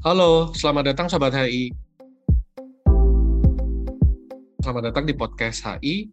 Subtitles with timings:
[0.00, 1.76] Halo, selamat datang Sobat HI.
[4.64, 6.08] Selamat datang di podcast HI.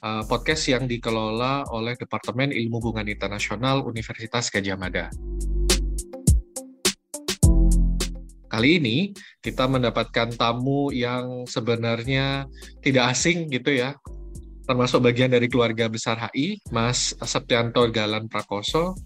[0.00, 5.12] Uh, podcast yang dikelola oleh Departemen Ilmu Hubungan Internasional Universitas Gajah Mada.
[8.48, 9.12] Kali ini
[9.44, 12.48] kita mendapatkan tamu yang sebenarnya
[12.80, 13.92] tidak asing gitu ya,
[14.64, 18.96] termasuk bagian dari keluarga besar HI, Mas Septianto Galan Prakoso,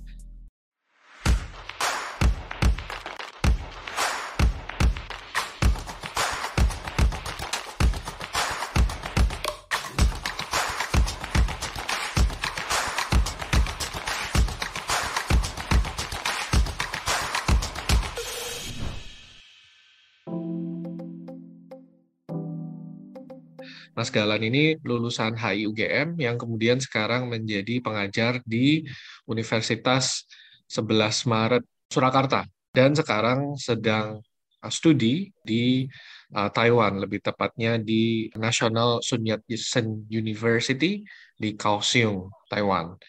[23.96, 28.84] Mas Galan ini lulusan HI UGM yang kemudian sekarang menjadi pengajar di
[29.24, 30.28] Universitas
[30.68, 32.44] 11 Maret Surakarta
[32.76, 34.20] dan sekarang sedang
[34.60, 35.88] uh, studi di
[36.36, 41.00] uh, Taiwan, lebih tepatnya di National Sun Yat-sen University
[41.38, 43.00] di Kaohsiung, Taiwan.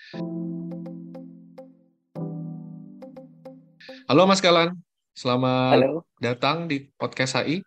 [4.08, 4.72] Halo Mas Galan,
[5.12, 6.08] selamat Halo.
[6.24, 7.60] datang di podcast HI.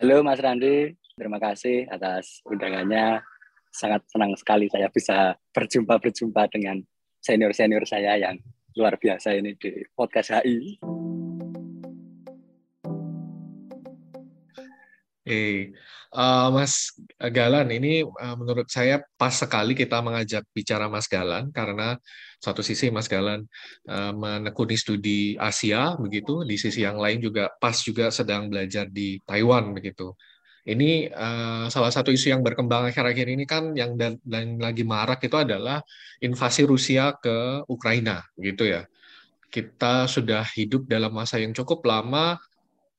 [0.00, 3.22] Halo Mas Randi, Terima kasih atas undangannya.
[3.70, 6.82] Sangat senang sekali saya bisa berjumpa-berjumpa dengan
[7.22, 8.34] senior-senior saya yang
[8.74, 10.82] luar biasa ini di podcast HI.
[15.24, 15.70] Eh,
[16.18, 21.94] uh, Mas Galan, ini uh, menurut saya pas sekali kita mengajak bicara Mas Galan karena
[22.42, 23.46] satu sisi Mas Galan
[23.86, 29.22] uh, menekuni studi Asia begitu, di sisi yang lain juga pas juga sedang belajar di
[29.22, 30.10] Taiwan begitu.
[30.64, 35.20] Ini uh, salah satu isu yang berkembang akhir-akhir ini kan yang dan, dan lagi marak
[35.20, 35.84] itu adalah
[36.24, 38.88] invasi Rusia ke Ukraina, gitu ya.
[39.52, 42.40] Kita sudah hidup dalam masa yang cukup lama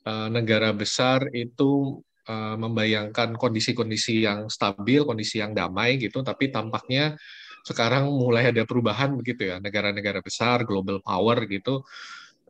[0.05, 7.17] uh, negara besar itu uh, membayangkan kondisi-kondisi yang stabil, kondisi yang damai gitu, tapi tampaknya
[7.65, 9.57] sekarang mulai ada perubahan begitu ya.
[9.57, 11.81] Negara-negara besar, global power gitu,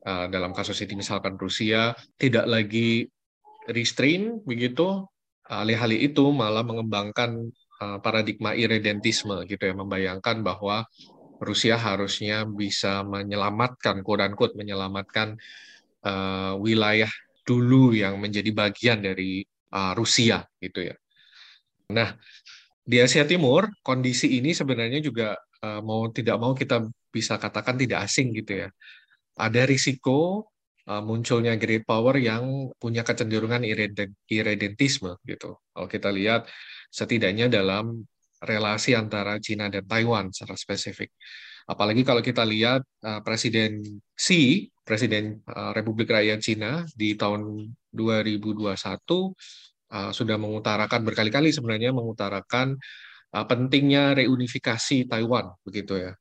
[0.06, 3.09] dalam kasus ini misalkan Rusia tidak lagi
[3.70, 5.06] restrain begitu
[5.46, 10.86] alih-alih itu malah mengembangkan uh, paradigma irredentisme gitu ya membayangkan bahwa
[11.38, 15.36] Rusia harusnya bisa menyelamatkan quote menyelamatkan
[16.06, 17.09] uh, wilayah
[17.46, 20.96] dulu yang menjadi bagian dari uh, Rusia gitu ya.
[21.94, 22.18] Nah,
[22.81, 28.09] di Asia Timur kondisi ini sebenarnya juga uh, mau tidak mau kita bisa katakan tidak
[28.09, 28.70] asing gitu ya.
[29.36, 30.50] Ada risiko
[30.90, 33.62] uh, munculnya great power yang punya kecenderungan
[34.29, 35.57] irredentisme gitu.
[35.73, 36.47] Kalau kita lihat
[36.90, 38.06] setidaknya dalam
[38.41, 41.09] relasi antara Cina dan Taiwan secara spesifik.
[41.66, 43.81] Apalagi kalau kita lihat uh, Presiden
[44.13, 52.78] Xi, Presiden uh, Republik Rakyat Cina di tahun 2021 uh, sudah mengutarakan berkali-kali sebenarnya mengutarakan
[53.34, 56.13] uh, pentingnya reunifikasi Taiwan begitu ya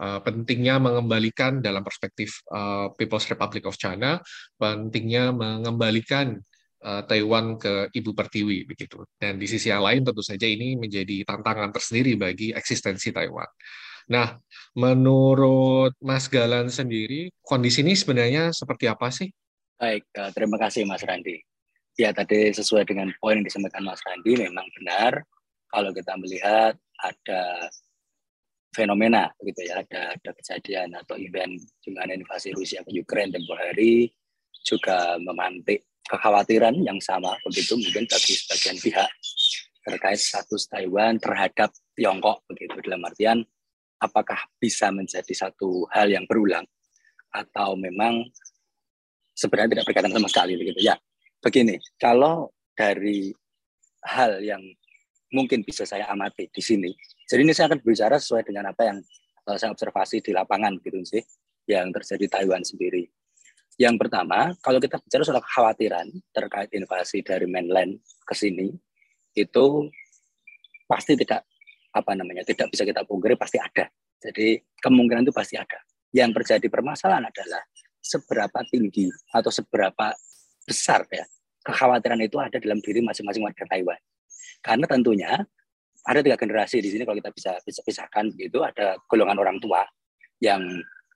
[0.00, 4.18] uh, pentingnya mengembalikan dalam perspektif uh, People's Republic of China,
[4.58, 6.38] pentingnya mengembalikan
[6.82, 9.02] uh, Taiwan ke ibu pertiwi begitu.
[9.18, 13.48] Dan di sisi yang lain tentu saja ini menjadi tantangan tersendiri bagi eksistensi Taiwan.
[14.04, 14.36] Nah,
[14.76, 19.32] menurut Mas Galan sendiri, kondisi ini sebenarnya seperti apa sih?
[19.80, 20.04] Baik,
[20.36, 21.40] terima kasih Mas Randi.
[21.96, 25.24] Ya, tadi sesuai dengan poin yang disampaikan Mas Randi, memang benar
[25.72, 27.42] kalau kita melihat ada
[28.74, 29.80] fenomena gitu ya.
[29.80, 34.10] Ada ada kejadian atau event dengan invasi Rusia ke Ukraina tempoh hari
[34.66, 37.38] juga memantik kekhawatiran yang sama.
[37.46, 39.10] Begitu mungkin bagi sebagian pihak
[39.84, 42.76] terkait status Taiwan terhadap Tiongkok begitu.
[42.82, 43.38] Dalam artian
[44.02, 46.66] apakah bisa menjadi satu hal yang berulang?
[47.30, 48.26] Atau memang
[49.34, 50.82] sebenarnya tidak berkaitan sama sekali begitu.
[50.82, 50.98] Ya
[51.40, 51.78] begini.
[52.00, 53.30] Kalau dari
[54.04, 54.60] hal yang
[55.34, 56.90] mungkin bisa saya amati di sini.
[57.24, 58.98] Jadi ini saya akan berbicara sesuai dengan apa yang
[59.48, 61.22] uh, saya observasi di lapangan gitu sih,
[61.68, 63.08] yang terjadi Taiwan sendiri.
[63.74, 68.70] Yang pertama, kalau kita bicara soal kekhawatiran terkait invasi dari mainland ke sini,
[69.34, 69.64] itu
[70.86, 71.42] pasti tidak
[71.90, 73.90] apa namanya tidak bisa kita pungkiri pasti ada.
[74.22, 75.82] Jadi kemungkinan itu pasti ada.
[76.14, 77.62] Yang terjadi permasalahan adalah
[77.98, 80.14] seberapa tinggi atau seberapa
[80.62, 81.26] besar ya
[81.64, 83.98] kekhawatiran itu ada dalam diri masing-masing warga Taiwan.
[84.60, 85.32] Karena tentunya
[86.04, 89.84] ada tiga generasi di sini kalau kita bisa, bisa pisahkan begitu ada golongan orang tua
[90.40, 90.60] yang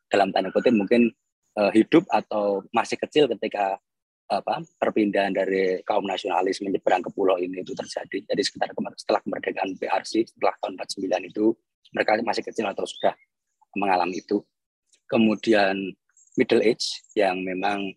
[0.09, 1.13] dalam tanda kutip mungkin
[1.61, 3.77] uh, hidup atau masih kecil ketika
[4.29, 8.29] apa perpindahan dari kaum nasionalis menyeberang ke pulau ini itu terjadi.
[8.29, 11.45] Jadi sekitar setelah kemerdekaan PRC setelah tahun 49 itu
[11.97, 13.17] mereka masih kecil atau sudah
[13.73, 14.45] mengalami itu.
[15.09, 15.97] Kemudian
[16.37, 17.97] middle age yang memang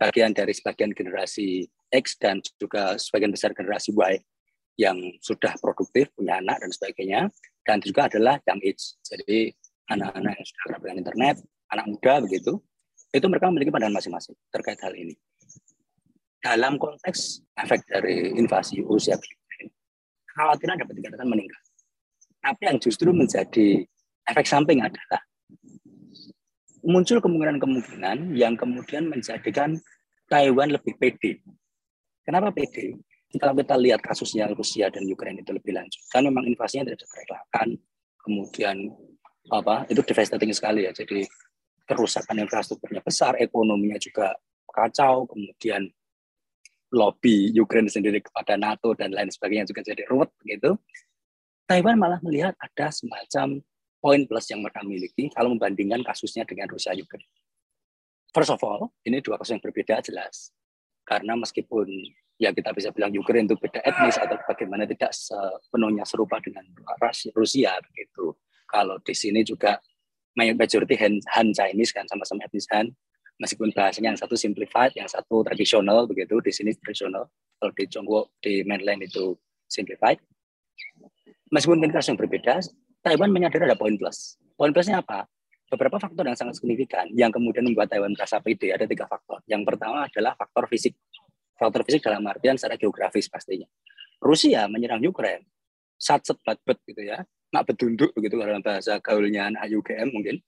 [0.00, 4.24] bagian dari sebagian generasi X dan juga sebagian besar generasi Y
[4.78, 7.20] yang sudah produktif, punya anak dan sebagainya.
[7.66, 8.96] Dan juga adalah young age.
[9.04, 9.52] Jadi
[9.90, 11.36] anak-anak yang sudah dengan internet,
[11.68, 12.62] anak muda begitu,
[13.12, 15.18] itu mereka memiliki pandangan masing-masing terkait hal ini.
[16.38, 19.18] Dalam konteks efek dari invasi Ukraina,
[20.30, 21.62] kekhawatiran dapat dikatakan meningkat.
[22.38, 23.82] Tapi yang justru menjadi
[24.30, 25.20] efek samping adalah
[26.86, 29.76] muncul kemungkinan-kemungkinan yang kemudian menjadikan
[30.30, 31.42] Taiwan lebih pede.
[32.22, 32.94] Kenapa pede?
[33.36, 37.76] Kalau kita lihat kasusnya Rusia dan Ukraina itu lebih lanjut, kan memang invasinya tidak terelakkan,
[38.24, 38.76] kemudian
[39.52, 40.96] apa itu devastating sekali ya.
[40.96, 41.28] Jadi
[41.84, 44.32] kerusakan infrastrukturnya besar, ekonominya juga
[44.64, 45.92] kacau, kemudian
[46.88, 50.80] lobby Ukraina sendiri kepada NATO dan lain sebagainya juga jadi ruwet gitu.
[51.68, 53.60] Taiwan malah melihat ada semacam
[54.00, 57.28] poin plus yang mereka miliki kalau membandingkan kasusnya dengan Rusia Ukraina.
[58.32, 60.52] First of all, ini dua kasus yang berbeda jelas.
[61.04, 61.88] Karena meskipun
[62.38, 66.62] ya kita bisa bilang Ukraina itu beda etnis atau bagaimana tidak sepenuhnya serupa dengan
[67.34, 68.32] Rusia begitu.
[68.70, 69.82] Kalau di sini juga
[70.38, 72.94] majority Han, Han Chinese kan sama-sama etnis Han,
[73.42, 77.26] meskipun bahasanya yang satu simplified, yang satu tradisional begitu, di sini tradisional.
[77.58, 79.34] Kalau di Tiongkok di mainland itu
[79.66, 80.22] simplified.
[81.50, 82.54] Meskipun tingkat yang berbeda,
[83.02, 84.38] Taiwan menyadari ada poin plus.
[84.54, 85.26] Poin plusnya apa?
[85.68, 89.42] Beberapa faktor yang sangat signifikan yang kemudian membuat Taiwan merasa pede ada tiga faktor.
[89.44, 90.96] Yang pertama adalah faktor fisik.
[91.58, 93.66] Faktor fisik dalam artian secara geografis pastinya.
[94.22, 95.42] Rusia menyerang Ukraina
[95.98, 100.38] sat set bat bet gitu ya, mak bedunduk begitu dalam bahasa gaulnya anak UGM mungkin,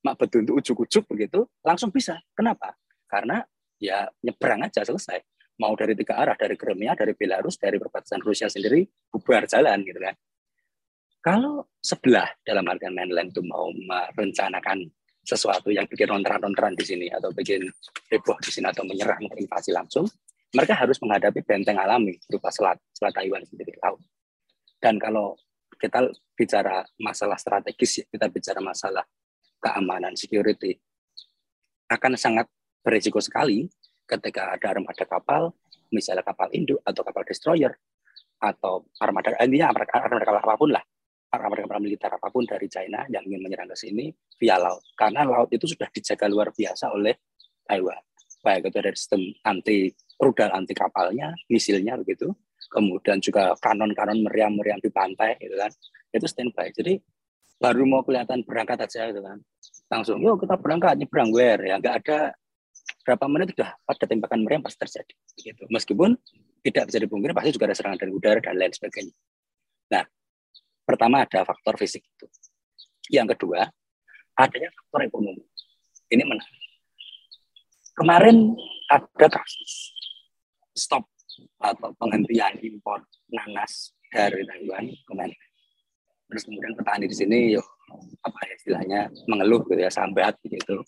[0.00, 2.16] mak bedunduk ujuk-ujuk begitu, langsung bisa.
[2.32, 2.72] Kenapa?
[3.04, 3.44] Karena
[3.76, 5.20] ya nyebrang aja selesai.
[5.60, 10.00] Mau dari tiga arah, dari Crimea, dari Belarus, dari perbatasan Rusia sendiri, bubar jalan gitu
[10.00, 10.16] kan.
[11.20, 14.84] Kalau sebelah dalam artian mainland itu mau merencanakan
[15.26, 17.66] sesuatu yang bikin ronteran-ronteran di sini atau bikin
[18.12, 20.06] heboh di sini atau menyerang invasi langsung,
[20.54, 24.00] mereka harus menghadapi benteng alami berupa selat, selat Taiwan sendiri laut.
[24.78, 25.34] Dan kalau
[25.76, 26.06] kita
[26.36, 29.04] bicara masalah strategis, kita bicara masalah
[29.58, 30.78] keamanan, security,
[31.90, 32.46] akan sangat
[32.82, 33.66] berisiko sekali
[34.06, 35.50] ketika ada armada kapal,
[35.90, 37.72] misalnya kapal induk atau kapal destroyer,
[38.38, 40.84] atau armada, intinya armada, armada kapal apa pun lah,
[41.36, 44.08] kapal-kapal militer apa pun dari China yang ingin menyerang ke sini
[44.38, 44.82] via laut.
[44.94, 47.18] Karena laut itu sudah dijaga luar biasa oleh
[47.66, 48.05] Taiwan.
[48.46, 49.90] Baik itu dari sistem anti
[50.22, 52.30] rudal anti kapalnya, misilnya begitu.
[52.70, 55.70] Kemudian juga kanon-kanon meriam-meriam di pantai gitu kan.
[56.14, 56.70] Itu standby.
[56.70, 57.02] Jadi
[57.58, 59.42] baru mau kelihatan berangkat aja gitu kan.
[59.90, 61.82] Langsung, yuk kita berangkat nyebrang wer ya.
[61.82, 62.18] Nggak ada
[63.02, 65.14] berapa menit sudah pada tembakan meriam pasti terjadi.
[65.34, 65.62] Gitu.
[65.66, 66.14] Meskipun
[66.62, 69.14] tidak bisa dipungkiri pasti juga ada serangan dari udara dan lain sebagainya.
[69.90, 70.02] Nah,
[70.86, 72.30] Pertama ada faktor fisik itu.
[73.10, 73.66] Yang kedua,
[74.38, 75.42] adanya faktor ekonomi.
[76.06, 76.65] Ini menarik.
[77.96, 78.52] Kemarin
[78.92, 79.96] ada kasus
[80.76, 81.08] stop
[81.56, 83.00] atau penghentian impor
[83.32, 85.40] nanas dari Taiwan kemarin.
[86.28, 87.64] Terus kemudian petani di sini yuk,
[88.20, 90.84] apa ya istilahnya mengeluh gitu ya sambat gitu.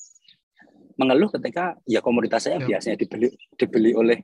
[1.00, 2.76] Mengeluh ketika ya komoditas saya ya.
[2.76, 4.18] biasanya dibeli dibeli oleh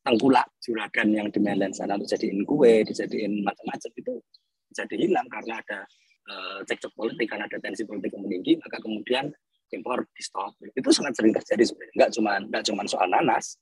[0.00, 4.12] tengkulak juragan yang di mainland sana untuk jadiin kue, dijadiin macam-macam itu
[4.72, 5.78] jadi hilang karena ada
[6.30, 9.28] uh, cekcok politik, karena ada tensi politik yang meninggi, maka kemudian
[9.74, 10.54] impor di stop.
[10.74, 11.94] Itu sangat sering terjadi sebenarnya.
[11.96, 13.56] Nggak cuma nggak cuma soal nanas,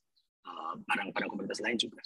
[0.45, 2.01] eh, barang-barang komoditas lain juga.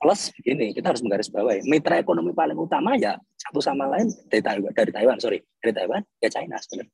[0.00, 4.72] Plus begini, kita harus menggarisbawahi mitra ekonomi paling utama ya satu sama lain dari Taiwan,
[4.72, 6.92] dari Taiwan, sorry, dari Taiwan ya China sebenarnya.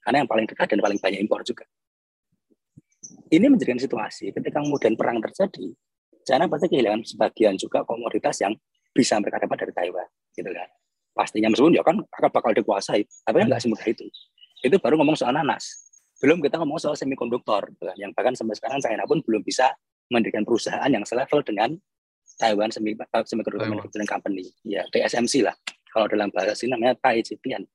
[0.00, 1.68] Karena yang paling dekat dan paling banyak impor juga.
[3.30, 5.76] Ini menjadikan situasi ketika kemudian perang terjadi,
[6.24, 8.56] China pasti kehilangan sebagian juga komoditas yang
[8.90, 10.68] bisa mereka dapat dari Taiwan gitu kan
[11.14, 14.06] pastinya meskipun ya kan akan bakal dikuasai tapi kan nggak semudah itu
[14.60, 15.88] itu baru ngomong soal nanas.
[16.20, 17.96] Belum kita ngomong soal semikonduktor gitu kan.
[17.96, 19.72] yang bahkan sampai sekarang China pun belum bisa
[20.12, 21.72] mendirikan perusahaan yang selevel dengan
[22.36, 24.52] Taiwan Semiconductor Manufacturing Company.
[24.64, 25.56] Ya TSMC lah.
[25.90, 27.66] Kalau dalam bahasa sini namanya Tai Taijitian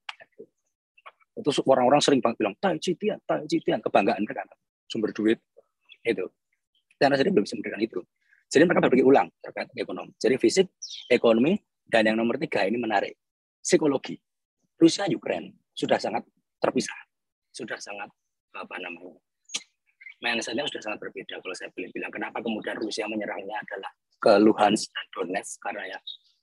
[1.36, 4.48] itu orang-orang sering banget bilang Tai Tai Taijitian kebanggaan mereka
[4.88, 5.42] sumber duit
[6.06, 6.25] itu.
[6.96, 8.00] Karena jadi belum bisa mendirikan itu.
[8.48, 10.15] Jadi mereka berbagi ulang terkait ekonomi.
[10.15, 10.72] Jadi fisik,
[11.12, 13.20] ekonomi, dan yang nomor tiga ini menarik,
[13.60, 14.15] psikologi.
[14.80, 16.24] Rusia Ukraina sudah sangat
[16.65, 17.00] terpisah,
[17.53, 18.10] sudah sangat
[18.55, 19.19] apa namanya
[20.24, 22.10] mindsetnya sudah sangat berbeda kalau saya pilih bilang.
[22.10, 25.62] Kenapa kemudian Rusia menyerangnya adalah ke Luhansk dan Donetsk?
[25.62, 26.00] Karena ya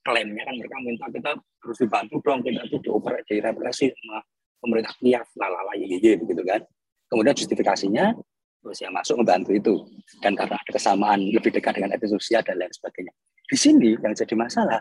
[0.07, 4.19] klaimnya kan mereka minta kita harus dibantu dong kita tuh dioper direpresi sama
[4.59, 6.63] pemerintah Kiev lalala ye begitu kan.
[7.11, 8.15] Kemudian justifikasinya
[8.63, 9.75] Rusia masuk membantu itu.
[10.23, 13.13] Dan karena ada kesamaan lebih dekat dengan etnis Rusia dan lain sebagainya.
[13.51, 14.81] Di sini yang jadi masalah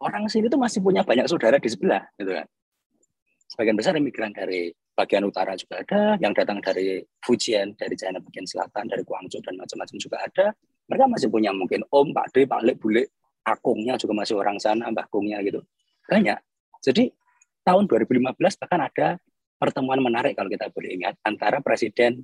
[0.00, 2.48] orang sini itu masih punya banyak saudara di sebelah, gitu kan.
[3.50, 8.46] Sebagian besar imigran dari bagian utara juga ada, yang datang dari Fujian, dari China bagian
[8.46, 10.46] selatan, dari Guangzhou dan macam-macam juga ada.
[10.86, 13.10] Mereka masih punya mungkin om, pak de, pak lek, bule,
[13.42, 15.66] akungnya juga masih orang sana, mbah kungnya gitu.
[16.06, 16.38] Banyak.
[16.78, 17.10] Jadi
[17.66, 19.08] tahun 2015 bahkan ada
[19.58, 22.22] pertemuan menarik kalau kita boleh ingat antara Presiden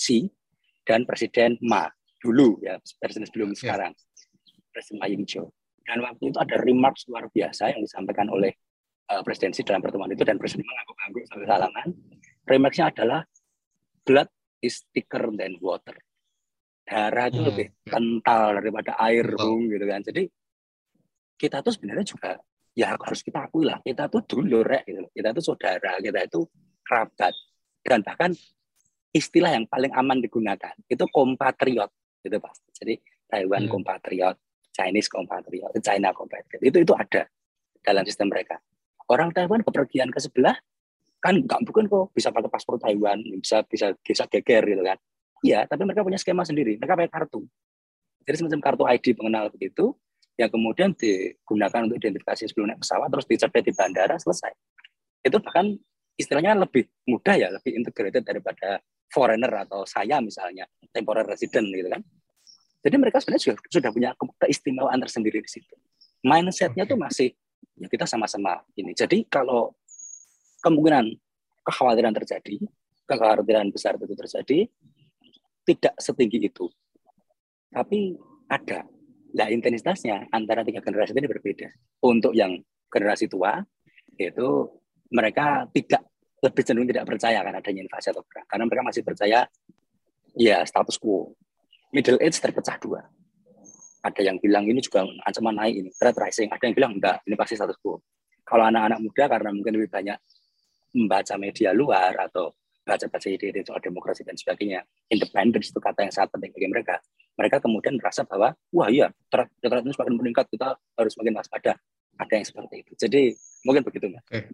[0.00, 0.32] Xi
[0.88, 1.86] dan Presiden Ma
[2.24, 3.56] dulu ya, Presiden sebelum ya.
[3.60, 3.92] sekarang,
[4.72, 5.46] Presiden Ma Ying-jeou.
[5.84, 8.56] Dan waktu itu ada remarks luar biasa yang disampaikan oleh
[9.10, 11.88] uh, presidensi dalam pertemuan itu dan presiden mengangguk-angguk sambil salaman.
[12.44, 13.20] Remarksnya adalah
[14.04, 14.28] blood
[14.60, 15.96] is thicker than water.
[16.84, 17.48] Darah itu hmm.
[17.48, 20.00] lebih kental daripada air, bung, gitu kan.
[20.04, 20.22] Jadi
[21.40, 22.36] kita tuh sebenarnya juga
[22.76, 25.08] ya harus kita akui lah, kita tuh dulu rek, gitu.
[25.16, 26.44] kita tuh saudara, kita itu
[26.84, 27.32] kerabat,
[27.80, 28.30] dan bahkan
[29.14, 31.88] istilah yang paling aman digunakan itu kompatriot,
[32.20, 32.52] gitu pak.
[32.76, 33.72] Jadi Taiwan hmm.
[33.72, 34.36] kompatriot,
[34.74, 37.24] Chinese kompatriot, China kompatriot, itu itu ada
[37.80, 38.60] dalam sistem mereka
[39.10, 40.56] orang Taiwan kepergian ke sebelah
[41.20, 44.98] kan nggak mungkin kok bisa pakai paspor Taiwan bisa bisa bisa geger gitu kan.
[45.44, 46.76] Iya tapi mereka punya skema sendiri.
[46.76, 47.44] Mereka pakai kartu.
[48.24, 49.96] Jadi semacam kartu ID pengenal begitu
[50.34, 54.52] yang kemudian digunakan untuk identifikasi sebelum naik pesawat terus dicetak di bandara selesai.
[55.24, 55.76] Itu bahkan
[56.18, 62.02] istilahnya lebih mudah ya lebih integrated daripada foreigner atau saya misalnya temporary resident gitu kan.
[62.84, 64.10] Jadi mereka sebenarnya sudah, sudah punya
[64.44, 65.72] keistimewaan tersendiri di situ.
[66.20, 67.32] Mindsetnya tuh masih
[67.78, 68.94] ya kita sama-sama ini.
[68.94, 69.74] Jadi kalau
[70.62, 71.10] kemungkinan
[71.64, 72.62] kekhawatiran terjadi,
[73.08, 74.58] kekhawatiran besar itu terjadi,
[75.64, 76.70] tidak setinggi itu.
[77.72, 78.14] Tapi
[78.48, 78.86] ada.
[79.34, 81.66] Nah, intensitasnya antara tiga generasi ini berbeda.
[82.06, 82.54] Untuk yang
[82.86, 83.58] generasi tua,
[84.14, 84.48] itu
[85.10, 86.06] mereka tidak
[86.38, 88.46] lebih cenderung tidak percaya akan adanya invasi atau perang.
[88.46, 89.48] Karena mereka masih percaya
[90.38, 91.34] ya status quo.
[91.90, 93.02] Middle age terpecah dua
[94.04, 96.52] ada yang bilang ini juga ancaman naik ini threat rising.
[96.52, 98.04] Ada yang bilang enggak ini pasti status quo.
[98.44, 100.18] Kalau anak-anak muda karena mungkin lebih banyak
[100.92, 102.52] membaca media luar atau
[102.84, 106.94] baca-baca ide-ide soal demokrasi dan sebagainya independence itu kata yang sangat penting bagi mereka.
[107.34, 111.72] Mereka kemudian merasa bahwa wah iya threat, threat ini semakin meningkat kita harus semakin waspada.
[112.20, 112.92] Ada yang seperti itu.
[112.94, 113.22] Jadi
[113.64, 114.46] mungkin begitu mas Oke,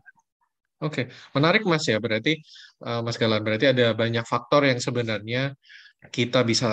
[0.81, 1.05] okay.
[1.37, 2.01] menarik mas ya.
[2.01, 2.41] Berarti
[2.87, 5.53] uh, mas Galan berarti ada banyak faktor yang sebenarnya
[6.09, 6.71] kita bisa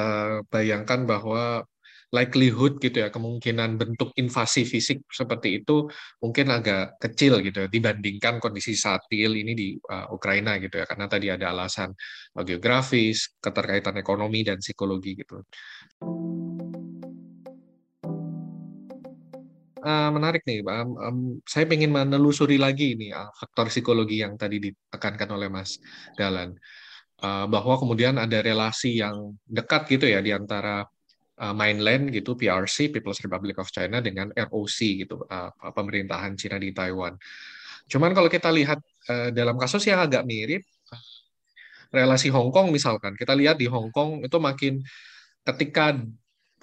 [0.47, 1.67] bayangkan bahwa
[2.07, 5.91] likelihood gitu ya kemungkinan bentuk invasi fisik seperti itu
[6.23, 10.85] mungkin agak kecil gitu ya, dibandingkan kondisi satil ini di uh, Ukraina gitu ya.
[10.87, 11.91] Karena tadi ada alasan
[12.35, 15.43] uh, geografis, keterkaitan ekonomi dan psikologi gitu.
[19.87, 24.59] Uh, menarik nih, um, um, saya ingin menelusuri lagi ini uh, faktor psikologi yang tadi
[24.59, 25.79] ditekankan oleh Mas
[26.11, 26.51] Galan,
[27.23, 30.83] uh, bahwa kemudian ada relasi yang dekat gitu ya di antara
[31.41, 36.73] uh, mainland gitu PRC People's Republic of China dengan ROC gitu uh, pemerintahan Cina di
[36.73, 37.15] Taiwan.
[37.87, 40.65] Cuman kalau kita lihat uh, dalam kasus yang agak mirip
[41.91, 44.83] relasi Hong Kong misalkan kita lihat di Hong Kong itu makin
[45.47, 45.95] ketika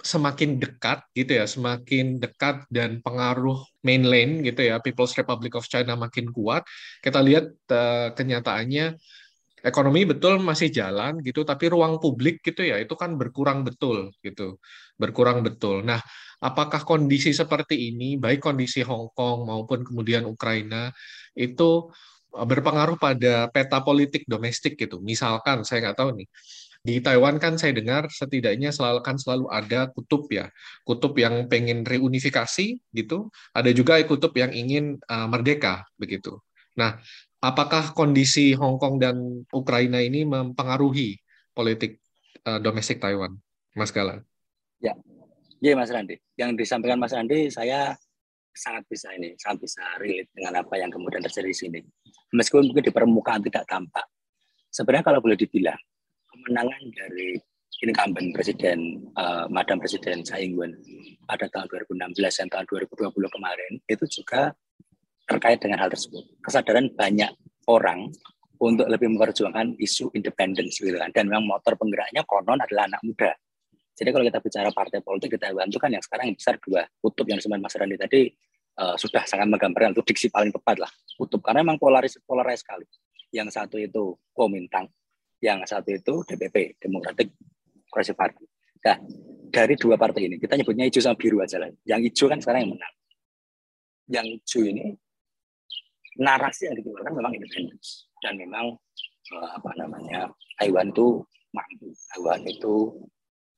[0.05, 5.97] semakin dekat gitu ya semakin dekat dan pengaruh mainland gitu ya People's Republic of China
[5.97, 6.61] makin kuat
[7.01, 9.01] kita lihat uh, kenyataannya
[9.65, 14.61] ekonomi betul masih jalan gitu, tapi ruang publik gitu ya itu kan berkurang betul gitu,
[15.01, 15.81] berkurang betul.
[15.81, 15.97] Nah,
[16.37, 20.93] apakah kondisi seperti ini, baik kondisi Hong Kong maupun kemudian Ukraina
[21.33, 21.89] itu
[22.29, 25.01] e, berpengaruh pada peta politik domestik gitu.
[25.01, 26.27] Misalkan saya nggak tahu nih,
[26.85, 30.45] di Taiwan kan saya dengar setidaknya selalu kan selalu ada kutub ya,
[30.85, 36.37] kutub yang pengen reunifikasi gitu, ada juga kutub yang ingin uh, merdeka begitu.
[36.75, 36.99] Nah,
[37.39, 41.19] apakah kondisi Hong Kong dan Ukraina ini mempengaruhi
[41.55, 42.03] politik
[42.43, 43.35] uh, domestik Taiwan,
[43.75, 44.19] Mas Gala?
[44.83, 44.91] Ya,
[45.63, 46.19] ya Mas Randi.
[46.35, 47.95] Yang disampaikan Mas Randi, saya
[48.55, 51.79] sangat bisa ini, sangat bisa relate dengan apa yang kemudian terjadi di sini.
[52.35, 54.07] Meskipun mungkin di permukaan tidak tampak.
[54.71, 55.79] Sebenarnya kalau boleh dibilang,
[56.31, 57.39] kemenangan dari
[57.83, 60.75] incumbent Presiden, uh, Madam Presiden Tsai Ing-wen
[61.27, 64.55] pada tahun 2016 dan tahun 2020 kemarin, itu juga
[65.25, 66.21] terkait dengan hal tersebut.
[66.41, 67.33] Kesadaran banyak
[67.69, 68.13] orang
[68.61, 71.11] untuk lebih memperjuangkan isu independence gitu kan.
[71.11, 73.33] Dan memang motor penggeraknya konon adalah anak muda.
[73.95, 77.25] Jadi kalau kita bicara partai politik kita bantu kan yang sekarang yang besar dua kutub
[77.31, 78.27] yang disebut Mas Randi tadi
[78.75, 82.83] uh, sudah sangat menggambarkan itu diksi paling tepat lah kutub karena memang polaris polaris sekali.
[83.31, 84.87] Yang satu itu Komintang,
[85.39, 87.31] yang satu itu DPP Democratic
[87.87, 88.43] Progressive Party.
[88.83, 88.99] Nah,
[89.49, 91.71] dari dua partai ini kita nyebutnya hijau sama biru aja lah.
[91.87, 92.93] Yang hijau kan sekarang yang menang.
[94.11, 94.85] Yang hijau ini
[96.19, 97.77] narasi yang dikeluarkan memang independen
[98.23, 98.65] dan memang
[99.35, 102.75] uh, apa namanya Taiwan itu mampu Taiwan itu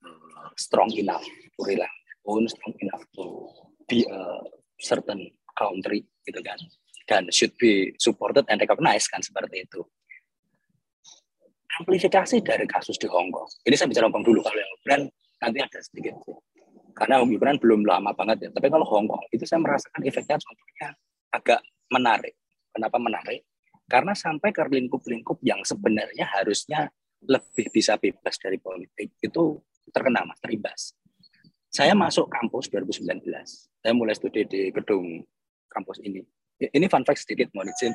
[0.05, 1.89] uh, strong enough to rely
[2.25, 3.25] on strong enough to
[3.85, 4.21] be a
[4.81, 6.57] certain country gitu kan
[7.07, 9.81] dan should be supported and recognized kan seperti itu
[11.77, 13.49] amplifikasi dari kasus di Hong Kong.
[13.61, 15.05] Ini saya bicara Hong Kong dulu, kalau yang Ukraine
[15.37, 16.13] nanti ada sedikit.
[16.97, 18.49] Karena Ukraine belum lama banget ya.
[18.49, 20.89] Tapi kalau Hong Kong, itu saya merasakan efeknya contohnya
[21.29, 21.59] agak
[21.93, 22.33] menarik.
[22.77, 23.41] Kenapa menarik?
[23.89, 26.93] Karena sampai ke lingkup-lingkup yang sebenarnya harusnya
[27.25, 29.57] lebih bisa bebas dari politik, itu
[29.89, 30.93] terkena mas, teribas.
[31.73, 33.25] Saya masuk kampus 2019.
[33.81, 35.25] Saya mulai studi di gedung
[35.73, 36.21] kampus ini.
[36.61, 37.93] Ini fun fact sedikit, mohon izin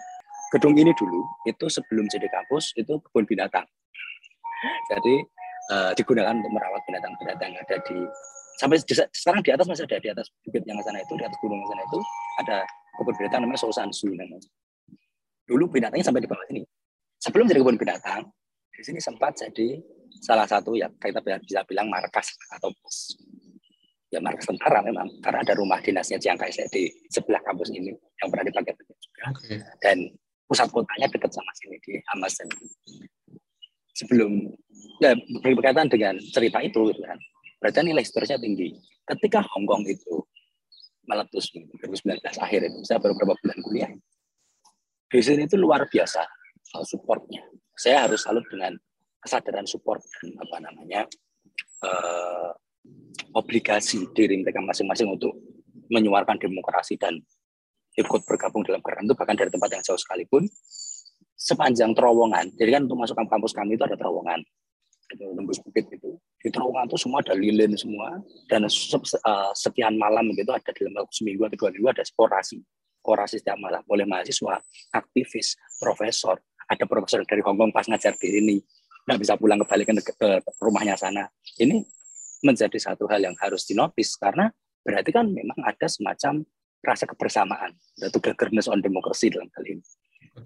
[0.52, 3.64] gedung ini dulu itu sebelum jadi kampus itu kebun binatang.
[4.92, 5.14] Jadi
[5.72, 7.98] uh, digunakan untuk merawat binatang-binatang yang ada di
[8.60, 11.38] sampai di, sekarang di atas masih ada di atas bukit yang sana itu di atas
[11.40, 11.98] gunung yang sana itu
[12.44, 12.56] ada
[13.00, 14.48] kebun binatang namanya Sosansu namanya.
[15.46, 16.62] Dulu binatangnya sampai di bawah sini.
[17.22, 18.26] Sebelum jadi kebun binatang,
[18.72, 19.78] di sini sempat jadi
[20.22, 23.16] salah satu ya kita bisa bilang markas atau pos
[24.12, 28.28] ya markas tentara memang karena ada rumah dinasnya Chiang Kai-shek di sebelah kampus ini yang
[28.28, 29.56] pernah dipakai juga okay.
[29.80, 30.12] dan
[30.52, 32.44] pusat kotanya dekat sama sini di Amazon.
[33.96, 34.52] Sebelum
[35.00, 37.16] ya, berkaitan dengan cerita itu, gitu kan,
[37.56, 38.76] berarti nilai historisnya tinggi.
[39.08, 40.20] Ketika Hong Kong itu
[41.08, 43.92] meletus 2019 akhir itu, saya baru beberapa bulan kuliah.
[45.12, 46.24] Di sini itu luar biasa
[46.88, 47.44] supportnya.
[47.76, 48.72] Saya harus salut dengan
[49.20, 50.00] kesadaran support
[50.40, 51.04] apa namanya
[51.84, 52.50] uh,
[53.36, 55.36] obligasi diri mereka masing-masing untuk
[55.92, 57.20] menyuarakan demokrasi dan
[57.92, 60.48] ikut bergabung dalam gerakan itu bahkan dari tempat yang jauh sekalipun
[61.36, 62.48] sepanjang terowongan.
[62.56, 64.40] Jadi kan untuk masuk kampus kami itu ada terowongan.
[65.12, 66.16] Nembus bukit itu.
[66.40, 68.16] Di terowongan itu semua ada lilin semua
[68.48, 72.64] dan uh, sekian malam gitu ada dalam seminggu atau dua minggu ada orasi
[73.04, 73.82] orasi setiap malam.
[73.90, 74.58] Oleh mahasiswa
[74.94, 76.38] aktivis profesor.
[76.70, 78.56] Ada profesor dari Hongkong pas ngajar di ini
[79.02, 80.30] nggak bisa pulang kembali ke, ke
[80.62, 81.26] rumahnya sana.
[81.58, 81.82] Ini
[82.46, 84.50] menjadi satu hal yang harus dinotis karena
[84.82, 86.46] berarti kan memang ada semacam
[86.82, 87.74] rasa kebersamaan.
[87.98, 89.82] Yaitu togetherness on demokrasi dalam hal ini.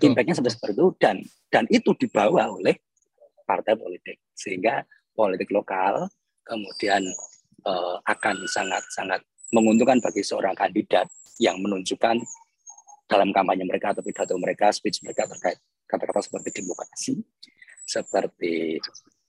[0.03, 0.87] Impactnya sampai seperti itu.
[0.99, 1.17] Dan
[1.53, 2.75] dan itu dibawa oleh
[3.47, 4.19] partai politik.
[4.33, 4.83] Sehingga
[5.15, 6.09] politik lokal
[6.47, 7.03] kemudian
[7.67, 11.07] uh, akan sangat sangat menguntungkan bagi seorang kandidat
[11.43, 12.19] yang menunjukkan
[13.07, 17.15] dalam kampanye mereka atau pidato mereka, speech mereka terkait kata-kata seperti demokrasi,
[17.87, 18.83] seperti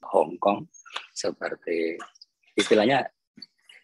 [0.09, 0.65] Hong Kong,
[1.13, 1.97] seperti
[2.57, 3.05] istilahnya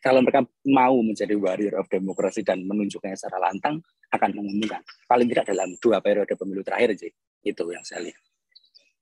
[0.04, 3.80] kalau mereka mau menjadi warrior of demokrasi dan menunjukkannya secara lantang
[4.12, 4.84] akan menguntungkan.
[5.08, 7.12] Paling tidak dalam dua periode pemilu terakhir sih.
[7.40, 8.20] Itu yang saya lihat.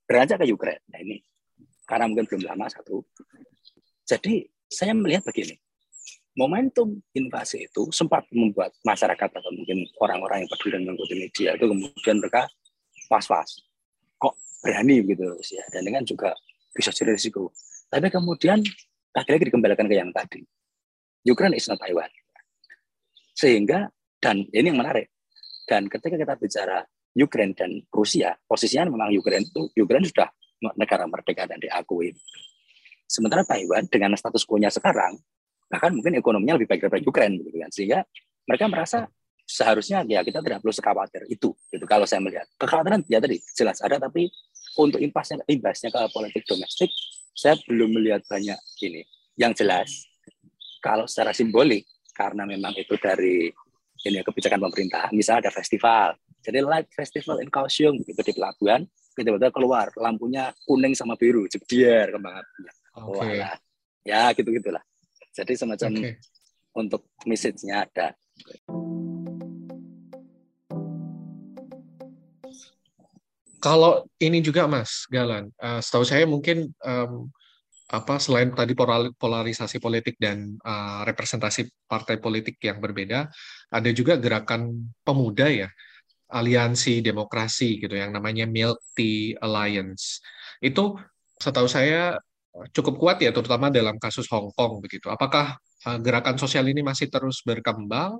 [0.05, 0.77] Beranjak ke Ukraina.
[0.93, 1.17] Nah ini
[1.89, 3.01] karena mungkin belum lama satu.
[4.05, 5.57] Jadi saya melihat begini.
[6.41, 11.65] Momentum invasi itu sempat membuat masyarakat atau mungkin orang-orang yang peduli dan mengikuti media itu
[11.69, 12.49] kemudian mereka
[13.13, 13.61] was-was.
[14.17, 14.33] Kok
[14.65, 15.61] berani gitu ya.
[15.69, 16.33] Dan dengan juga
[16.73, 17.53] bisa jadi risiko.
[17.93, 18.57] Tapi kemudian
[19.13, 20.41] akhirnya dikembalikan ke yang tadi
[21.29, 22.09] Ukraine is not Taiwan.
[23.37, 25.13] Sehingga dan ini yang menarik.
[25.69, 26.81] Dan ketika kita bicara
[27.13, 30.33] Ukraine dan Rusia, posisinya memang Ukraine itu Ukraine sudah
[30.73, 32.17] negara merdeka dan diakui.
[33.05, 35.19] Sementara Taiwan dengan status quo-nya sekarang,
[35.71, 37.71] bahkan mungkin ekonominya lebih baik daripada Ukraine, gitu kan.
[37.71, 37.99] Sehingga
[38.43, 39.07] mereka merasa
[39.47, 41.85] seharusnya ya kita tidak perlu sekhawatir itu, gitu.
[41.87, 44.27] Kalau saya melihat kekhawatiran ya tadi jelas ada, tapi
[44.75, 46.91] untuk imbasnya, imbasnya ke politik domestik,
[47.31, 49.07] saya belum melihat banyak ini.
[49.39, 49.89] Yang jelas
[50.83, 53.47] kalau secara simbolik karena memang itu dari
[54.01, 59.53] ini kebijakan pemerintah misalnya ada festival jadi light festival in Kaohsiung gitu di pelabuhan tiba-tiba
[59.53, 63.37] keluar lampunya kuning sama biru jebjer kembang apinya okay.
[64.01, 64.81] ya gitu gitulah
[65.31, 66.15] jadi semacam okay.
[66.75, 68.15] untuk message-nya ada
[73.61, 77.29] kalau ini juga Mas Galan, uh, setahu saya mungkin um,
[77.91, 78.73] apa selain tadi
[79.13, 83.27] polarisasi politik dan uh, representasi partai politik yang berbeda,
[83.69, 85.69] ada juga gerakan pemuda ya,
[86.31, 90.23] aliansi demokrasi gitu yang namanya Milk Tea Alliance.
[90.63, 90.97] Itu
[91.37, 92.17] setahu saya
[92.75, 95.07] cukup kuat ya terutama dalam kasus Hong Kong begitu.
[95.07, 95.55] Apakah
[95.87, 98.19] uh, gerakan sosial ini masih terus berkembang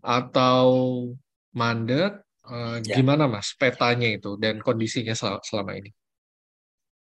[0.00, 0.68] atau
[1.54, 2.22] mandek?
[2.40, 2.98] Uh, ya.
[2.98, 5.92] Gimana Mas petanya itu dan kondisinya selama ini?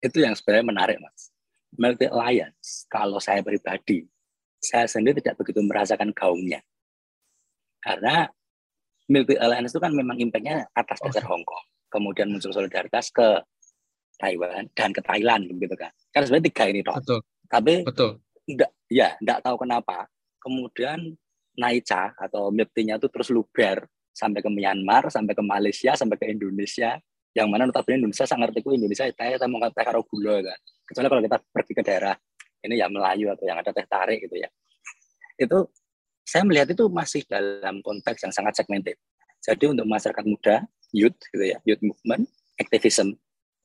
[0.02, 1.32] Itu yang sebenarnya menarik Mas
[1.76, 4.04] multi alliance kalau saya pribadi
[4.60, 6.60] saya sendiri tidak begitu merasakan gaungnya
[7.80, 8.28] karena
[9.08, 13.40] multi alliance itu kan memang impactnya atas dasar Hong Kong kemudian muncul solidaritas ke
[14.22, 15.90] Taiwan dan ke Thailand gitu kan.
[16.14, 16.94] Kan sebenarnya tiga ini toh.
[17.02, 17.20] Betul.
[17.50, 18.10] tapi betul.
[18.46, 20.06] enggak ya enggak tahu kenapa.
[20.38, 20.98] Kemudian
[21.58, 26.96] Naicha atau milk-nya itu terus luber sampai ke Myanmar sampai ke Malaysia sampai ke Indonesia.
[27.32, 30.58] Yang mana notabene Indonesia sangat ngerti Indonesia teh kita mau teh karo gula kan.
[30.84, 32.14] Kecuali kalau kita pergi ke daerah
[32.62, 34.48] ini ya Melayu atau yang ada teh tarik gitu ya.
[35.40, 35.72] Itu
[36.28, 39.00] saya melihat itu masih dalam konteks yang sangat segmented.
[39.42, 42.28] Jadi untuk masyarakat muda youth gitu ya youth movement
[42.60, 43.16] activism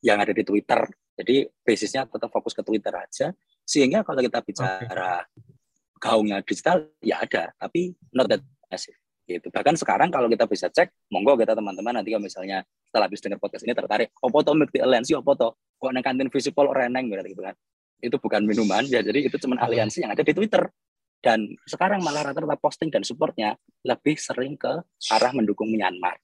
[0.01, 0.85] yang ada di Twitter
[1.17, 3.33] Jadi basisnya tetap fokus ke Twitter aja.
[3.65, 5.97] Sehingga kalau kita bicara okay.
[5.97, 8.93] gaungnya digital, ya ada, tapi not that massive.
[9.27, 9.49] Gitu.
[9.49, 13.41] Bahkan sekarang kalau kita bisa cek, monggo kita teman-teman nanti kalau misalnya setelah habis dengar
[13.43, 17.43] podcast ini tertarik, opo to milk alliance, opo to, kok neng kantin visible reneng gitu
[17.43, 17.57] kan.
[17.99, 20.69] Itu bukan minuman, ya jadi itu cuma aliansi yang ada di Twitter.
[21.17, 26.15] Dan sekarang malah rata-rata posting dan supportnya lebih sering ke arah mendukung Myanmar.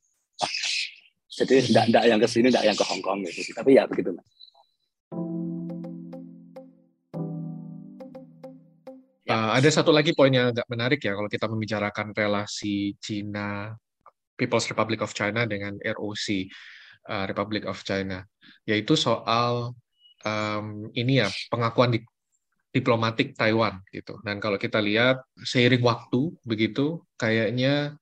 [1.34, 3.42] Jadi tidak tidak yang ke sini, tidak yang ke Hong Kong gitu.
[3.58, 4.28] Tapi ya begitu mas.
[9.24, 13.74] Uh, ada satu lagi poin yang agak menarik ya kalau kita membicarakan relasi Cina,
[14.38, 16.28] People's Republic of China dengan ROC,
[17.10, 18.22] uh, Republic of China,
[18.70, 19.74] yaitu soal
[20.22, 22.06] um, ini ya pengakuan di,
[22.70, 24.22] diplomatik Taiwan gitu.
[24.22, 27.98] Dan kalau kita lihat seiring waktu begitu, kayaknya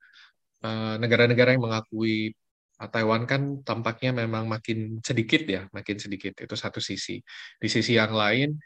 [0.67, 2.35] uh, negara-negara uh, yang mengakui
[2.89, 6.33] Taiwan kan tampaknya memang makin sedikit ya, makin sedikit.
[6.39, 7.21] Itu satu sisi.
[7.59, 8.57] Di sisi yang lain,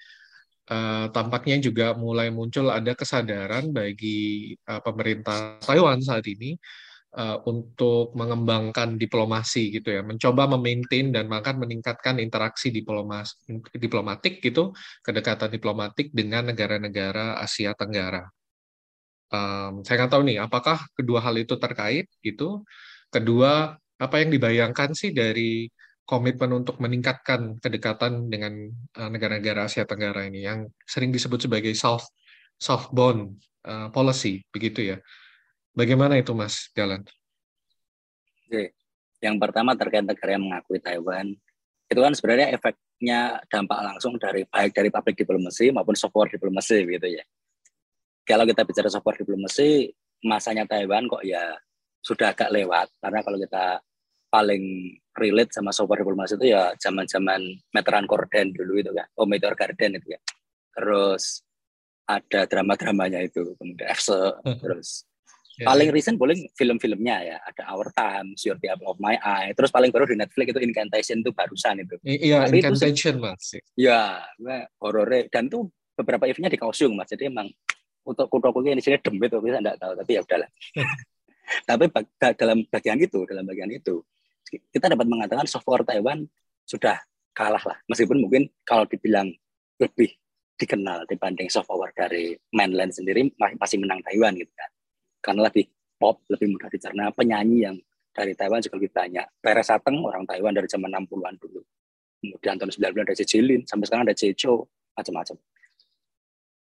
[0.71, 6.56] uh, tampaknya juga mulai muncul ada kesadaran bagi uh, pemerintah Taiwan saat ini
[7.15, 13.39] uh, untuk mengembangkan diplomasi gitu ya, mencoba memaintain dan bahkan meningkatkan interaksi diplomas,
[13.73, 18.28] diplomatik gitu, kedekatan diplomatik dengan negara-negara Asia Tenggara.
[19.34, 22.62] Um, saya nggak tahu nih, apakah kedua hal itu terkait gitu?
[23.10, 25.67] Kedua, apa yang dibayangkan sih dari
[26.05, 32.13] komitmen untuk meningkatkan kedekatan dengan eh, negara-negara Asia Tenggara ini yang sering disebut sebagai soft
[32.55, 33.36] soft bond
[33.67, 34.97] uh, policy begitu ya.
[35.75, 37.03] Bagaimana itu Mas Jalan?
[38.47, 38.71] Oke.
[39.19, 41.36] Yang pertama terkait negara yang mengakui Taiwan
[41.86, 43.19] itu kan sebenarnya efeknya
[43.51, 47.23] dampak langsung dari baik dari public diplomacy maupun software diplomacy gitu ya.
[48.25, 49.91] Kalau kita bicara software diplomacy
[50.23, 51.60] masanya Taiwan kok ya
[52.06, 53.82] sudah agak lewat karena kalau kita
[54.30, 57.39] paling relate sama software diplomasi itu ya zaman-zaman
[57.72, 60.20] Meteran Corden dulu itu kan, oh Meteor Garden itu ya.
[60.76, 61.39] Terus
[62.06, 65.08] ada drama-dramanya itu, kemudian Efse, terus
[65.58, 65.72] yeah.
[65.72, 69.72] paling recent boleh film-filmnya ya, ada Our Time, Your the Apple of My Eye, terus
[69.72, 71.96] paling baru di Netflix itu Incantation itu barusan itu.
[72.04, 73.46] Iya, Tapi Incantation itu, mas.
[73.74, 74.22] Ya,
[74.84, 77.48] horor dan tuh beberapa eventnya di Kaohsiung mas, jadi emang
[78.06, 80.50] untuk kuda-kuda di sini dem itu bisa enggak tahu, tapi ya udahlah.
[81.65, 81.89] Tapi
[82.38, 84.01] dalam bagian itu, dalam bagian itu,
[84.45, 86.25] kita dapat mengatakan software Taiwan
[86.65, 86.97] sudah
[87.36, 87.77] kalah lah.
[87.89, 89.29] Meskipun mungkin kalau dibilang
[89.81, 90.13] lebih
[90.55, 93.27] dikenal dibanding software dari mainland sendiri
[93.60, 94.69] masih menang Taiwan gitu kan.
[95.19, 95.67] Karena lebih
[95.99, 97.12] pop, lebih mudah dicerna.
[97.12, 97.75] Penyanyi yang
[98.15, 99.25] dari Taiwan juga lebih banyak.
[99.43, 101.60] Pere Sateng orang Taiwan dari zaman 60-an dulu.
[102.23, 105.36] Kemudian tahun 90 ada Jilin, sampai sekarang ada Jejo, macam-macam.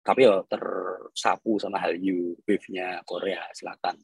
[0.00, 3.96] Tapi ya tersapu sama Hallyu, wave-nya Korea Selatan.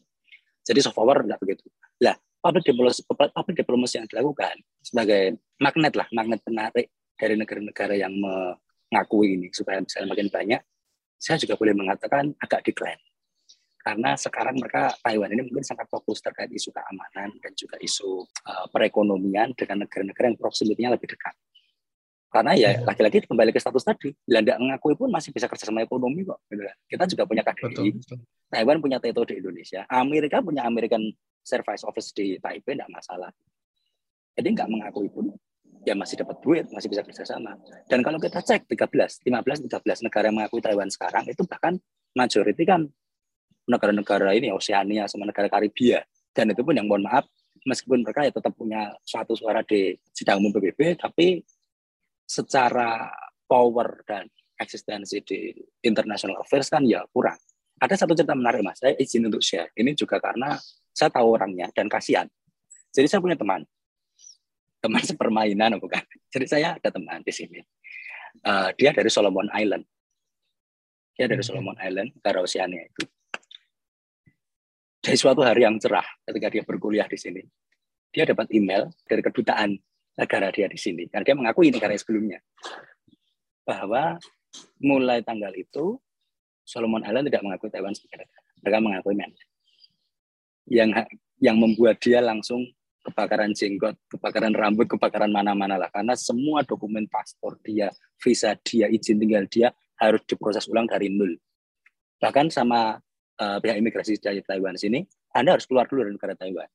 [0.66, 1.62] Jadi soft power nggak begitu.
[2.02, 8.12] Lah, public diplomacy, public diplomacy yang dilakukan sebagai magnet lah, magnet penarik dari negara-negara yang
[8.18, 10.60] mengakui ini supaya bisa makin banyak.
[11.16, 13.00] Saya juga boleh mengatakan agak decline.
[13.86, 18.66] Karena sekarang mereka Taiwan ini mungkin sangat fokus terkait isu keamanan dan juga isu uh,
[18.74, 21.34] perekonomian dengan negara-negara yang proximity-nya lebih dekat.
[22.26, 25.86] Karena ya, ya lagi-lagi kembali ke status tadi, Belanda mengakui pun masih bisa kerja sama
[25.86, 26.42] ekonomi kok.
[26.50, 26.62] Gitu.
[26.90, 27.96] Kita juga punya KDI,
[28.50, 31.06] Taiwan punya TETO di Indonesia, Amerika punya American
[31.46, 33.30] Service Office di Taipei, tidak masalah.
[34.36, 35.32] Jadi nggak mengakui pun,
[35.86, 37.56] ya masih dapat duit, masih bisa kerjasama.
[37.86, 41.78] Dan kalau kita cek 13, 15, 13 negara yang mengakui Taiwan sekarang, itu bahkan
[42.12, 42.90] majority kan
[43.70, 46.02] negara-negara ini, Oceania, sama negara Karibia.
[46.34, 47.24] Dan itu pun yang mohon maaf,
[47.64, 51.40] meskipun mereka ya tetap punya suatu suara di sidang umum PBB, tapi
[52.26, 53.08] secara
[53.46, 54.26] power dan
[54.58, 55.54] eksistensi di
[55.86, 57.38] international affairs kan ya kurang.
[57.76, 59.70] Ada satu cerita menarik mas, saya izin untuk share.
[59.76, 60.56] Ini juga karena
[60.90, 62.24] saya tahu orangnya dan kasihan.
[62.90, 63.62] Jadi saya punya teman,
[64.80, 66.00] teman sepermainan bukan.
[66.32, 67.60] Jadi saya ada teman di sini.
[68.40, 69.84] Uh, dia dari Solomon Island.
[71.16, 73.04] Dia dari Solomon Island, negara Oceania itu.
[75.00, 77.40] Dari suatu hari yang cerah ketika dia berkuliah di sini,
[78.12, 79.76] dia dapat email dari kedutaan
[80.16, 81.06] negara dia di sini.
[81.12, 82.40] Karena dia mengakui negara sebelumnya.
[83.62, 84.16] Bahwa
[84.80, 86.00] mulai tanggal itu,
[86.66, 88.42] Solomon Island tidak mengakui Taiwan sebagai negara.
[88.64, 89.50] Mereka mengakui mainland.
[90.66, 90.90] Yang
[91.38, 92.64] yang membuat dia langsung
[93.06, 95.92] kebakaran jenggot, kebakaran rambut, kebakaran mana-mana lah.
[95.94, 99.70] Karena semua dokumen paspor dia, visa dia, izin tinggal dia
[100.02, 101.38] harus diproses ulang dari nol.
[102.18, 102.98] Bahkan sama
[103.38, 106.66] uh, pihak imigrasi dari Taiwan sini, Anda harus keluar dulu dari negara Taiwan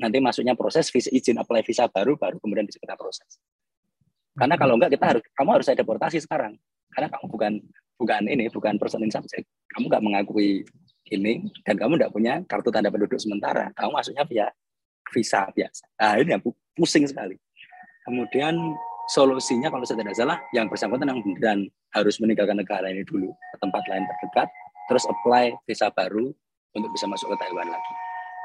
[0.00, 3.38] nanti masuknya proses visa, izin apply visa baru baru kemudian bisa kita proses.
[4.34, 6.56] Karena kalau enggak kita harus kamu harus ada deportasi sekarang.
[6.90, 7.52] Karena kamu bukan
[8.00, 9.44] bukan ini bukan person in subject.
[9.76, 10.64] Kamu enggak mengakui
[11.12, 13.68] ini dan kamu enggak punya kartu tanda penduduk sementara.
[13.76, 14.48] Kamu masuknya via
[15.12, 15.84] visa biasa.
[16.00, 17.36] Nah, ini yang pusing sekali.
[18.06, 18.56] Kemudian
[19.10, 21.58] solusinya kalau saya tidak salah yang bersangkutan yang beneran
[21.90, 24.46] harus meninggalkan negara ini dulu ke tempat lain terdekat
[24.86, 26.30] terus apply visa baru
[26.78, 27.94] untuk bisa masuk ke Taiwan lagi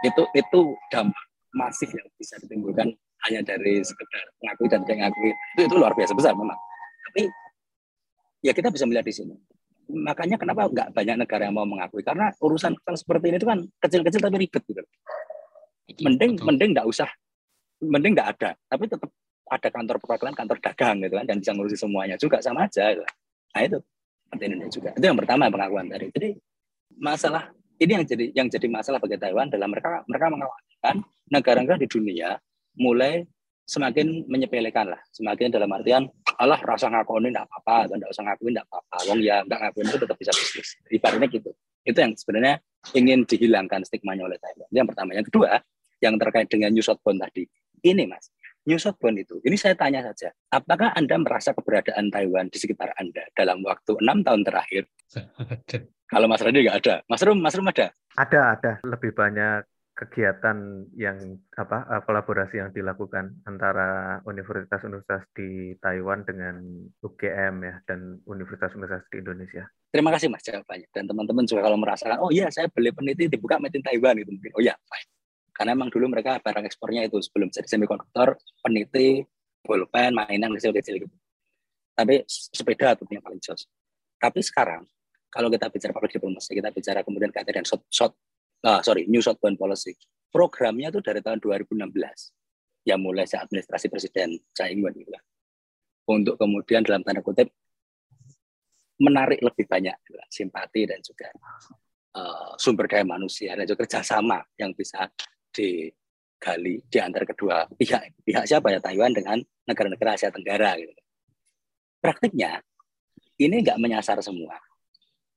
[0.10, 2.92] itu itu dampak masif yang bisa ditimbulkan
[3.26, 6.60] hanya dari sekedar mengakui dan tidak mengakui itu itu luar biasa besar memang.
[7.10, 7.22] Tapi
[8.44, 9.36] ya kita bisa melihat di sini.
[9.86, 12.04] Makanya kenapa nggak banyak negara yang mau mengakui?
[12.04, 14.82] Karena urusan seperti ini itu kan kecil-kecil tapi ribet gitu.
[16.04, 16.46] Mending Betul.
[16.52, 17.10] mending nggak usah.
[17.82, 18.50] Mending nggak ada.
[18.68, 19.10] Tapi tetap
[19.46, 23.06] ada kantor perwakilan kantor dagang gitu kan dan bisa ngurusi semuanya juga sama aja gitu.
[23.56, 23.80] nah itu.
[24.26, 24.90] Seperti ini juga.
[24.98, 26.10] Itu yang pertama pengakuan tadi.
[26.10, 26.30] Jadi
[26.98, 30.26] masalah ini yang jadi yang jadi masalah bagi Taiwan dalam mereka mereka
[30.86, 30.98] mengatakan
[31.34, 32.38] negara-negara di dunia
[32.78, 33.26] mulai
[33.66, 35.02] semakin menyepelekan lah.
[35.10, 36.06] Semakin dalam artian
[36.38, 39.86] Allah rasa ngakoni enggak apa-apa atau enggak usah ngakuin enggak apa-apa wong ya enggak ngakuin
[39.90, 40.70] itu tetap bisa bisnis.
[40.94, 41.52] Ibaratnya gitu.
[41.82, 42.54] Itu yang sebenarnya
[42.94, 44.70] ingin dihilangkan stigmanya oleh Taiwan.
[44.70, 45.10] Yang pertama.
[45.18, 45.50] Yang kedua
[46.04, 47.50] yang terkait dengan New Southbound tadi.
[47.82, 48.30] Ini mas
[48.66, 53.22] New Southbound itu ini saya tanya saja apakah anda merasa keberadaan Taiwan di sekitar anda
[53.34, 54.86] dalam waktu enam tahun terakhir?
[56.06, 56.96] Kalau Mas Radi nggak ada.
[57.10, 57.90] Mas Rum Mas Rum ada?
[58.14, 58.72] Ada ada.
[58.86, 66.60] Lebih banyak kegiatan yang apa eh, kolaborasi yang dilakukan antara universitas-universitas di Taiwan dengan
[67.00, 69.64] UGM ya dan universitas-universitas di Indonesia.
[69.96, 73.56] Terima kasih Mas jawabannya dan teman-teman juga kalau merasakan oh iya saya beli peneliti dibuka
[73.56, 74.76] metin Taiwan itu mungkin oh iya
[75.56, 79.24] karena emang dulu mereka barang ekspornya itu sebelum jadi semikonduktor peneliti
[79.64, 81.16] pulpen mainan kecil-kecil gitu.
[81.96, 83.64] Tapi sepeda itu yang paling jos.
[84.20, 84.84] Tapi sekarang
[85.32, 88.12] kalau kita bicara public diplomacy kita bicara kemudian kaitan short, short
[88.66, 89.94] uh, sorry New Southbound Policy.
[90.34, 91.86] Programnya itu dari tahun 2016
[92.90, 95.14] yang mulai saat administrasi Presiden Ing-wen gitu
[96.12, 97.50] Untuk kemudian dalam tanda kutip
[99.00, 101.28] menarik lebih banyak gitu simpati dan juga
[102.16, 105.08] uh, sumber daya manusia dan juga kerjasama yang bisa
[105.52, 108.22] digali di antara kedua pihak.
[108.22, 110.94] Pihak siapa ya Taiwan dengan negara-negara Asia Tenggara gitu.
[112.00, 112.62] Praktiknya
[113.40, 114.56] ini nggak menyasar semua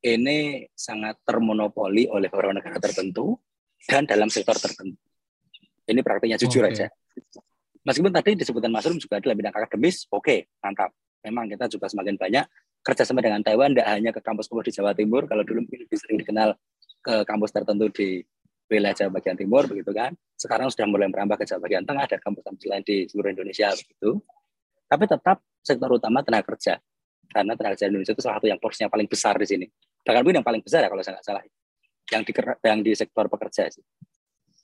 [0.03, 3.35] ini sangat termonopoli oleh beberapa negara tertentu
[3.87, 4.99] dan dalam sektor tertentu.
[5.89, 6.75] Ini praktiknya jujur okay.
[6.75, 6.87] aja.
[7.83, 10.93] Meskipun tadi disebutkan Mas Rum juga adalah bidang akademis, oke, okay, mantap.
[11.25, 12.45] Memang kita juga semakin banyak
[12.85, 16.21] kerjasama dengan Taiwan, tidak hanya ke kampus-kampus di Jawa Timur, kalau dulu mungkin lebih sering
[16.21, 16.55] dikenal
[17.01, 18.21] ke kampus tertentu di
[18.69, 20.13] wilayah Jawa bagian timur, begitu kan.
[20.37, 24.21] Sekarang sudah mulai merambah ke Jawa bagian tengah, dan kampus-kampus lain di seluruh Indonesia, begitu.
[24.85, 26.77] Tapi tetap sektor utama tenaga kerja,
[27.33, 29.67] karena tenaga kerja Indonesia itu salah satu yang porsinya paling besar di sini
[30.09, 31.45] bahkan mungkin yang paling besar ya kalau saya nggak salah
[32.09, 32.33] yang di
[32.65, 33.85] yang di sektor pekerja sih.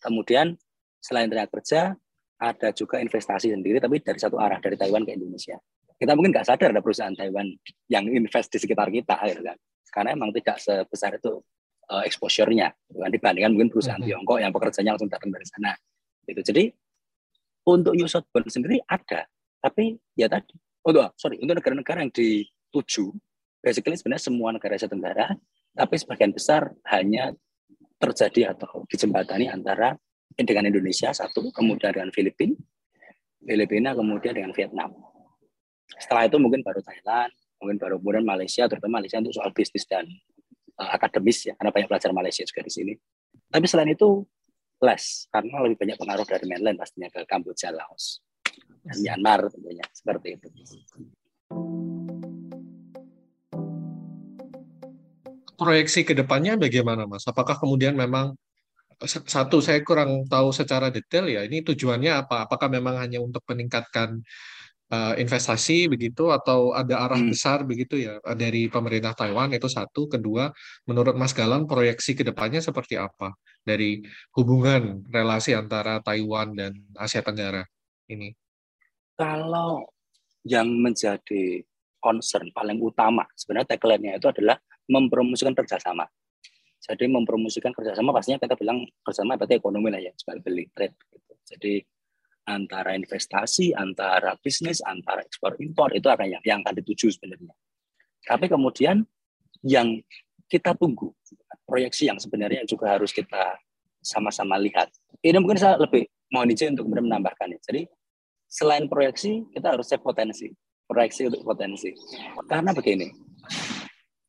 [0.01, 0.57] Kemudian
[1.05, 1.93] selain tenaga kerja
[2.41, 5.61] ada juga investasi sendiri tapi dari satu arah dari Taiwan ke Indonesia.
[6.01, 7.53] Kita mungkin nggak sadar ada perusahaan Taiwan
[7.93, 9.57] yang invest di sekitar kita gitu kan.
[9.93, 11.45] Karena emang tidak sebesar itu
[11.93, 14.25] uh, exposure-nya gitu kan dibandingkan mungkin perusahaan mm -hmm.
[14.25, 15.73] Tiongkok yang pekerjanya langsung datang dari sana.
[16.25, 16.41] Gitu.
[16.41, 16.65] Jadi
[17.69, 19.29] untuk New Southbound sendiri ada,
[19.61, 23.13] tapi ya tadi, oh sorry, untuk negara-negara yang dituju
[23.65, 25.33] basically sebenarnya semua negara Asia Tenggara,
[25.73, 27.33] tapi sebagian besar hanya
[27.97, 29.97] terjadi atau dijembatani antara
[30.37, 32.53] dengan Indonesia satu, kemudian dengan Filipina,
[33.41, 34.93] Filipina kemudian dengan Vietnam.
[35.97, 40.05] Setelah itu mungkin baru Thailand, mungkin baru kemudian Malaysia, terutama Malaysia untuk soal bisnis dan
[40.77, 42.93] uh, akademis ya, karena banyak pelajar Malaysia juga di sini.
[43.49, 44.27] Tapi selain itu
[44.83, 48.21] less, karena lebih banyak pengaruh dari mainland pastinya ke Kamboja, Laos,
[48.83, 50.49] dan Myanmar tentunya seperti itu.
[55.55, 57.25] Proyeksi ke depannya bagaimana, Mas?
[57.27, 58.35] Apakah kemudian memang
[59.05, 62.47] satu saya kurang tahu secara detail ya, ini tujuannya apa?
[62.47, 64.23] Apakah memang hanya untuk meningkatkan
[64.95, 67.31] uh, investasi begitu atau ada arah hmm.
[67.33, 70.51] besar begitu ya dari pemerintah Taiwan itu satu, kedua
[70.87, 74.05] menurut Mas Galan proyeksi ke depannya seperti apa dari
[74.37, 77.65] hubungan relasi antara Taiwan dan Asia Tenggara
[78.11, 78.31] ini?
[79.15, 79.87] Kalau
[80.45, 81.63] yang menjadi
[82.03, 86.05] concern paling utama sebenarnya tagline-nya itu adalah mempromosikan kerjasama.
[86.85, 90.93] Jadi mempromosikan kerjasama pastinya kita bilang kerjasama berarti ekonomi lah ya, jual beli trade.
[91.09, 91.33] Gitu.
[91.57, 91.75] Jadi
[92.45, 97.57] antara investasi, antara bisnis, antara ekspor impor itu akan yang, yang akan dituju sebenarnya.
[98.25, 99.01] Tapi kemudian
[99.65, 99.97] yang
[100.49, 101.09] kita tunggu
[101.65, 103.57] proyeksi yang sebenarnya juga harus kita
[104.05, 104.93] sama-sama lihat.
[105.25, 107.59] Ini mungkin saya lebih mohon izin untuk kemudian menambahkan ya.
[107.65, 107.89] Jadi
[108.45, 110.53] selain proyeksi kita harus cek potensi,
[110.85, 111.97] proyeksi untuk potensi.
[112.45, 113.09] Karena begini,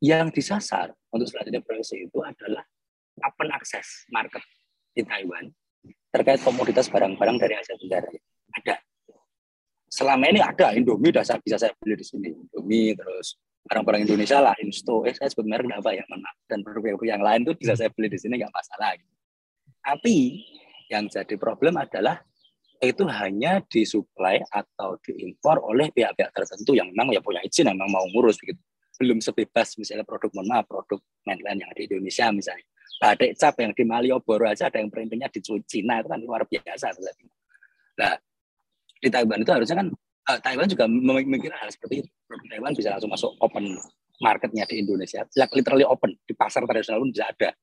[0.06, 2.62] yang disasar untuk selanjutnya proyeksi itu adalah
[3.26, 4.46] open access market
[4.94, 5.50] di Taiwan
[6.14, 8.08] terkait komoditas barang-barang dari Asia Tenggara.
[8.56, 8.76] Ada.
[9.92, 12.30] Selama ini ada Indomie sudah saya, bisa saya beli di sini.
[12.32, 13.36] Indomie terus
[13.68, 16.36] barang-barang Indonesia lah, Insto, eh saya sebut merek apa ya, maaf.
[16.48, 18.96] Dan produk yang lain itu bisa saya beli di sini nggak masalah.
[18.96, 19.14] Gitu.
[19.84, 20.18] Tapi
[20.88, 22.22] yang jadi problem adalah
[22.80, 28.04] itu hanya disuplai atau diimpor oleh pihak-pihak tertentu yang memang ya punya izin yang memang
[28.04, 28.60] mau ngurus begitu
[28.96, 32.66] belum sebebas misalnya produk mohon maaf produk mainland yang di Indonesia misalnya.
[32.96, 36.96] Batik cap yang di Malioboro aja ada yang printingnya di Cina itu kan luar biasa
[37.96, 38.12] nah
[39.00, 39.88] di Taiwan itu harusnya kan
[40.32, 42.10] uh, Taiwan juga memikir hal seperti itu.
[42.28, 43.80] Produk Taiwan bisa langsung masuk open
[44.20, 45.24] marketnya di Indonesia.
[45.36, 47.56] Like literally open di pasar tradisional pun bisa ada.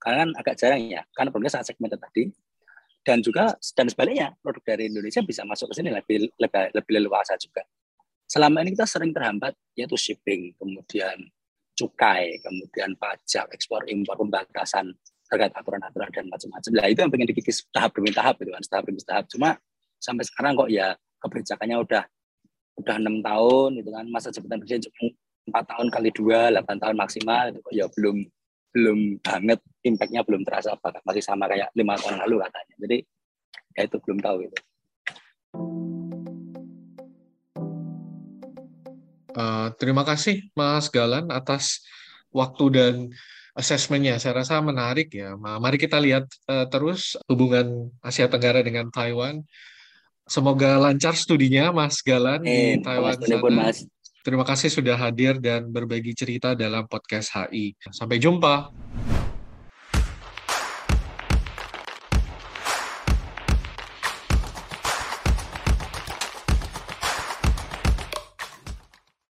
[0.00, 2.32] Karena kan agak jarang ya karena produknya sangat segmented tadi.
[3.06, 7.38] Dan juga dan sebaliknya produk dari Indonesia bisa masuk ke sini lebih lebih lebih leluasa
[7.38, 7.62] juga
[8.26, 11.30] selama ini kita sering terhambat yaitu shipping, kemudian
[11.76, 14.90] cukai, kemudian pajak, ekspor impor, pembatasan
[15.26, 16.70] terkait aturan-aturan dan macam-macam.
[16.70, 19.24] Nah itu yang pengen dikikis tahap demi tahap itu kan, tahap demi tahap.
[19.26, 19.58] Cuma
[19.98, 22.02] sampai sekarang kok ya kebijakannya udah
[22.76, 24.92] udah enam tahun itu kan masa jabatan presiden
[25.46, 28.16] empat tahun kali dua, delapan tahun maksimal itu ya belum
[28.76, 32.74] belum banget impactnya belum terasa apakah masih sama kayak lima tahun lalu katanya.
[32.84, 32.98] Jadi
[33.76, 34.58] ya itu belum tahu itu.
[39.36, 41.84] Uh, terima kasih Mas Galan atas
[42.32, 42.94] waktu dan
[43.52, 44.16] asesmennya.
[44.16, 45.36] Saya rasa menarik ya.
[45.36, 49.44] Mari kita lihat uh, terus hubungan Asia Tenggara dengan Taiwan.
[50.26, 53.44] Semoga lancar studinya Mas Galan eh, di Taiwan sana.
[53.52, 53.84] Mas.
[54.26, 57.78] Terima kasih sudah hadir dan berbagi cerita dalam podcast HI.
[57.94, 58.74] Sampai jumpa.